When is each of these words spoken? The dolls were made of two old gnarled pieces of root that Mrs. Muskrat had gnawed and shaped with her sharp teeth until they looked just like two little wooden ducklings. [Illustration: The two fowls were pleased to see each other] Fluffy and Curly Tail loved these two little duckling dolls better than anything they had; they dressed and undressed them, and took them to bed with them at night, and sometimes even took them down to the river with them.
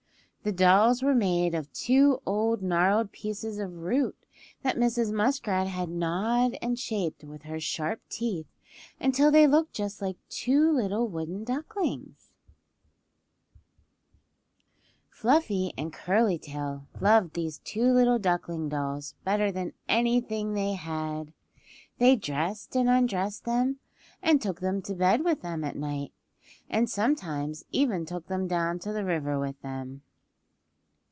The 0.43 0.51
dolls 0.51 1.03
were 1.03 1.13
made 1.13 1.53
of 1.53 1.71
two 1.71 2.19
old 2.25 2.63
gnarled 2.63 3.11
pieces 3.11 3.59
of 3.59 3.83
root 3.83 4.17
that 4.63 4.75
Mrs. 4.75 5.13
Muskrat 5.13 5.67
had 5.67 5.87
gnawed 5.87 6.57
and 6.63 6.79
shaped 6.79 7.23
with 7.23 7.43
her 7.43 7.59
sharp 7.59 8.01
teeth 8.09 8.47
until 8.99 9.29
they 9.29 9.45
looked 9.45 9.73
just 9.73 10.01
like 10.01 10.17
two 10.29 10.71
little 10.71 11.07
wooden 11.07 11.43
ducklings. 11.43 12.31
[Illustration: 15.11 15.13
The 15.21 15.21
two 15.21 15.21
fowls 15.21 15.23
were 15.23 15.41
pleased 15.41 15.53
to 15.53 15.53
see 15.53 15.59
each 15.59 15.73
other] 15.75 15.77
Fluffy 15.77 15.79
and 15.79 15.93
Curly 15.93 16.39
Tail 16.39 16.87
loved 16.99 17.33
these 17.35 17.59
two 17.59 17.93
little 17.93 18.17
duckling 18.17 18.67
dolls 18.69 19.13
better 19.23 19.51
than 19.51 19.73
anything 19.87 20.55
they 20.55 20.73
had; 20.73 21.33
they 21.99 22.15
dressed 22.15 22.75
and 22.75 22.89
undressed 22.89 23.43
them, 23.45 23.77
and 24.23 24.41
took 24.41 24.59
them 24.59 24.81
to 24.81 24.95
bed 24.95 25.23
with 25.23 25.43
them 25.43 25.63
at 25.63 25.75
night, 25.75 26.13
and 26.67 26.89
sometimes 26.89 27.63
even 27.71 28.07
took 28.07 28.25
them 28.25 28.47
down 28.47 28.79
to 28.79 28.91
the 28.91 29.05
river 29.05 29.37
with 29.37 29.61
them. 29.61 30.01